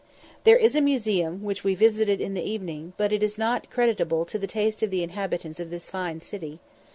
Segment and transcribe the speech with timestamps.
[0.45, 4.25] There is a museum, which we visited in the evening, but it is not creditable
[4.25, 6.59] to the taste of the inhabitants of this fine city.